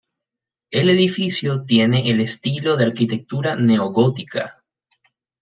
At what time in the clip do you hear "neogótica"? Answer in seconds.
3.55-4.63